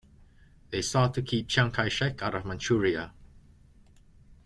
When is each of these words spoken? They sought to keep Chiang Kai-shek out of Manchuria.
They 0.71 0.81
sought 0.81 1.13
to 1.13 1.21
keep 1.21 1.47
Chiang 1.47 1.69
Kai-shek 1.69 2.23
out 2.23 2.33
of 2.33 2.43
Manchuria. 2.43 3.13